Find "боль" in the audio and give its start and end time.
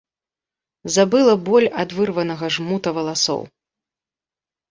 1.49-1.65